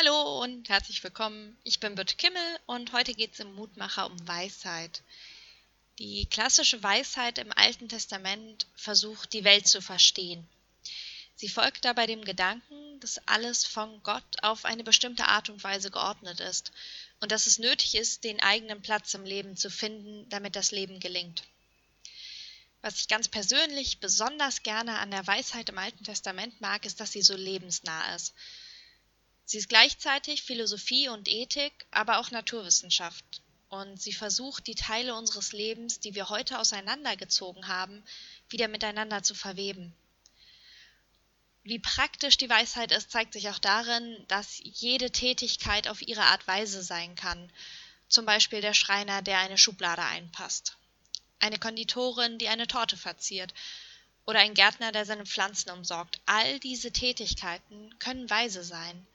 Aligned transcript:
Hallo 0.00 0.42
und 0.42 0.70
herzlich 0.70 1.04
willkommen. 1.04 1.58
Ich 1.62 1.78
bin 1.78 1.94
Birte 1.94 2.16
Kimmel 2.16 2.58
und 2.64 2.92
heute 2.92 3.12
geht 3.12 3.34
es 3.34 3.40
im 3.40 3.52
Mutmacher 3.54 4.06
um 4.06 4.26
Weisheit. 4.26 5.02
Die 5.98 6.24
klassische 6.24 6.82
Weisheit 6.82 7.36
im 7.36 7.52
Alten 7.52 7.86
Testament 7.86 8.66
versucht, 8.76 9.34
die 9.34 9.44
Welt 9.44 9.66
zu 9.66 9.82
verstehen. 9.82 10.48
Sie 11.34 11.50
folgt 11.50 11.84
dabei 11.84 12.06
dem 12.06 12.24
Gedanken, 12.24 12.98
dass 13.00 13.20
alles 13.28 13.66
von 13.66 14.02
Gott 14.02 14.24
auf 14.42 14.64
eine 14.64 14.84
bestimmte 14.84 15.26
Art 15.26 15.50
und 15.50 15.62
Weise 15.64 15.90
geordnet 15.90 16.40
ist 16.40 16.72
und 17.20 17.30
dass 17.30 17.46
es 17.46 17.58
nötig 17.58 17.94
ist, 17.94 18.24
den 18.24 18.40
eigenen 18.40 18.80
Platz 18.80 19.12
im 19.12 19.24
Leben 19.24 19.54
zu 19.58 19.70
finden, 19.70 20.26
damit 20.30 20.56
das 20.56 20.70
Leben 20.70 20.98
gelingt. 21.00 21.42
Was 22.80 23.00
ich 23.00 23.08
ganz 23.08 23.28
persönlich 23.28 24.00
besonders 24.00 24.62
gerne 24.62 24.98
an 24.98 25.10
der 25.10 25.26
Weisheit 25.26 25.68
im 25.68 25.76
Alten 25.76 26.04
Testament 26.04 26.58
mag, 26.62 26.86
ist, 26.86 27.00
dass 27.00 27.12
sie 27.12 27.22
so 27.22 27.36
lebensnah 27.36 28.14
ist. 28.14 28.32
Sie 29.50 29.58
ist 29.58 29.68
gleichzeitig 29.68 30.44
Philosophie 30.44 31.08
und 31.08 31.26
Ethik, 31.26 31.84
aber 31.90 32.20
auch 32.20 32.30
Naturwissenschaft. 32.30 33.42
Und 33.68 34.00
sie 34.00 34.12
versucht, 34.12 34.68
die 34.68 34.76
Teile 34.76 35.12
unseres 35.16 35.50
Lebens, 35.50 35.98
die 35.98 36.14
wir 36.14 36.28
heute 36.28 36.60
auseinandergezogen 36.60 37.66
haben, 37.66 38.04
wieder 38.48 38.68
miteinander 38.68 39.24
zu 39.24 39.34
verweben. 39.34 39.92
Wie 41.64 41.80
praktisch 41.80 42.36
die 42.36 42.48
Weisheit 42.48 42.92
ist, 42.92 43.10
zeigt 43.10 43.32
sich 43.32 43.48
auch 43.48 43.58
darin, 43.58 44.24
dass 44.28 44.60
jede 44.62 45.10
Tätigkeit 45.10 45.88
auf 45.88 46.00
ihre 46.00 46.22
Art 46.22 46.46
Weise 46.46 46.84
sein 46.84 47.16
kann. 47.16 47.50
Zum 48.06 48.26
Beispiel 48.26 48.60
der 48.60 48.74
Schreiner, 48.74 49.20
der 49.20 49.40
eine 49.40 49.58
Schublade 49.58 50.02
einpasst. 50.02 50.76
Eine 51.40 51.58
Konditorin, 51.58 52.38
die 52.38 52.46
eine 52.46 52.68
Torte 52.68 52.96
verziert. 52.96 53.52
Oder 54.26 54.38
ein 54.38 54.54
Gärtner, 54.54 54.92
der 54.92 55.06
seine 55.06 55.26
Pflanzen 55.26 55.70
umsorgt. 55.70 56.20
All 56.24 56.60
diese 56.60 56.92
Tätigkeiten 56.92 57.98
können 57.98 58.30
weise 58.30 58.62
sein 58.62 59.08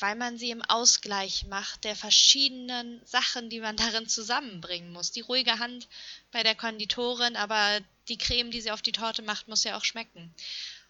weil 0.00 0.14
man 0.16 0.38
sie 0.38 0.50
im 0.50 0.62
Ausgleich 0.62 1.46
macht 1.46 1.84
der 1.84 1.96
verschiedenen 1.96 3.00
Sachen, 3.04 3.50
die 3.50 3.60
man 3.60 3.76
darin 3.76 4.08
zusammenbringen 4.08 4.92
muss. 4.92 5.12
Die 5.12 5.20
ruhige 5.20 5.58
Hand 5.58 5.88
bei 6.32 6.42
der 6.42 6.54
Konditorin, 6.54 7.36
aber 7.36 7.80
die 8.08 8.18
Creme, 8.18 8.50
die 8.50 8.60
sie 8.60 8.70
auf 8.70 8.82
die 8.82 8.92
Torte 8.92 9.22
macht, 9.22 9.48
muss 9.48 9.64
ja 9.64 9.76
auch 9.76 9.84
schmecken. 9.84 10.34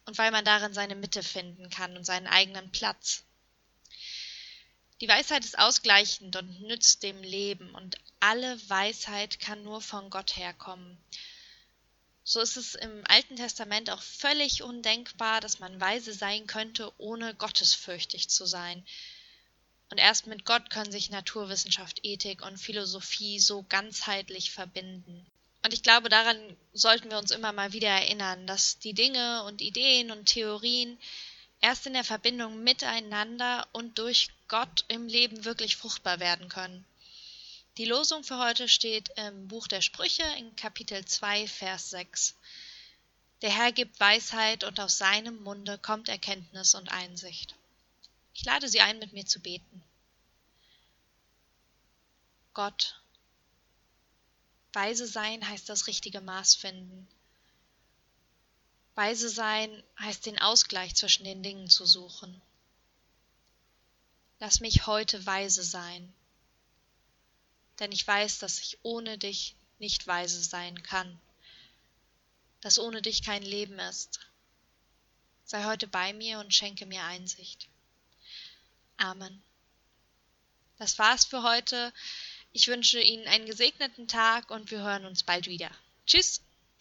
Und 0.07 0.19
weil 0.19 0.31
man 0.31 0.45
darin 0.45 0.75
seine 0.75 0.95
Mitte 0.95 1.23
finden 1.23 1.71
kann 1.71 1.97
und 1.97 2.05
seinen 2.05 2.27
eigenen 2.27 2.71
Platz. 2.73 3.25
Die 5.01 5.09
Weisheit 5.09 5.45
ist 5.45 5.59
ausgleichend 5.59 6.37
und 6.37 6.61
nützt 6.61 7.03
dem 7.03 7.23
Leben, 7.23 7.75
und 7.75 7.97
alle 8.21 8.59
Weisheit 8.69 9.41
kann 9.41 9.63
nur 9.63 9.81
von 9.81 10.11
Gott 10.11 10.37
herkommen. 10.37 10.99
So 12.31 12.39
ist 12.39 12.57
es 12.57 12.77
im 12.77 13.03
Alten 13.09 13.35
Testament 13.35 13.91
auch 13.91 14.03
völlig 14.03 14.63
undenkbar, 14.63 15.41
dass 15.41 15.59
man 15.59 15.81
weise 15.81 16.13
sein 16.13 16.47
könnte, 16.47 16.93
ohne 16.97 17.35
gottesfürchtig 17.35 18.29
zu 18.29 18.47
sein. 18.47 18.87
Und 19.91 19.99
erst 19.99 20.29
mit 20.29 20.45
Gott 20.45 20.71
können 20.71 20.93
sich 20.93 21.11
Naturwissenschaft, 21.11 21.99
Ethik 22.05 22.43
und 22.47 22.57
Philosophie 22.57 23.41
so 23.41 23.65
ganzheitlich 23.69 24.53
verbinden. 24.53 25.27
Und 25.65 25.75
ich 25.75 25.83
glaube, 25.83 26.09
daran 26.09 26.39
sollten 26.73 27.11
wir 27.11 27.19
uns 27.19 27.33
immer 27.33 27.51
mal 27.51 27.73
wieder 27.73 27.89
erinnern, 27.89 28.47
dass 28.47 28.79
die 28.79 28.95
Dinge 28.95 29.43
und 29.43 29.61
Ideen 29.61 30.13
und 30.13 30.27
Theorien 30.27 31.01
erst 31.61 31.89
in 31.89 31.95
der 31.95 32.05
Verbindung 32.05 32.63
miteinander 32.63 33.67
und 33.73 33.99
durch 33.99 34.29
Gott 34.47 34.85
im 34.87 35.09
Leben 35.09 35.45
wirklich 35.45 35.75
fruchtbar 35.75 36.21
werden 36.21 36.49
können. 36.49 36.87
Die 37.81 37.87
Losung 37.87 38.25
für 38.25 38.37
heute 38.37 38.69
steht 38.69 39.09
im 39.17 39.49
Buch 39.49 39.67
der 39.67 39.81
Sprüche 39.81 40.23
in 40.37 40.55
Kapitel 40.55 41.03
2, 41.03 41.49
Vers 41.49 41.89
6. 41.89 42.35
Der 43.41 43.49
Herr 43.49 43.73
gibt 43.73 43.99
Weisheit 43.99 44.65
und 44.65 44.79
aus 44.79 44.99
seinem 44.99 45.43
Munde 45.43 45.79
kommt 45.79 46.11
Erkenntnis 46.11 46.75
und 46.75 46.93
Einsicht. 46.93 47.55
Ich 48.35 48.45
lade 48.45 48.69
Sie 48.69 48.83
ein, 48.83 48.99
mit 48.99 49.15
mir 49.15 49.25
zu 49.25 49.41
beten. 49.41 49.83
Gott, 52.53 53.01
weise 54.75 55.07
sein 55.07 55.49
heißt 55.49 55.67
das 55.67 55.87
richtige 55.87 56.21
Maß 56.21 56.57
finden. 56.57 57.09
Weise 58.95 59.31
sein 59.31 59.83
heißt 59.99 60.27
den 60.27 60.39
Ausgleich 60.39 60.97
zwischen 60.97 61.25
den 61.25 61.43
Dingen 61.43 61.71
zu 61.71 61.87
suchen. 61.87 62.43
Lass 64.39 64.61
mich 64.61 64.87
heute 64.87 65.25
weise 65.25 65.63
sein 65.63 66.13
denn 67.81 67.93
ich 67.93 68.07
weiß, 68.07 68.39
dass 68.39 68.61
ich 68.61 68.79
ohne 68.83 69.19
dich 69.19 69.57
nicht 69.79 70.07
weise 70.07 70.43
sein 70.43 70.83
kann, 70.83 71.19
dass 72.61 72.79
ohne 72.79 73.03
dich 73.03 73.23
kein 73.25 73.43
Leben 73.43 73.79
ist. 73.79 74.21
Sei 75.45 75.65
heute 75.65 75.89
bei 75.89 76.13
mir 76.13 76.39
und 76.39 76.55
schenke 76.55 76.87
mir 76.87 77.03
Einsicht. 77.05 77.69
Amen. 78.99 79.43
Das 80.79 80.99
war's 80.99 81.25
für 81.25 81.43
heute. 81.43 81.93
Ich 82.53 82.69
wünsche 82.69 83.01
Ihnen 83.01 83.27
einen 83.27 83.47
gesegneten 83.47 84.09
Tag 84.09 84.51
und 84.51 84.71
wir 84.71 84.81
hören 84.81 85.07
uns 85.07 85.23
bald 85.23 85.47
wieder. 85.47 85.71
Tschüss. 86.07 86.43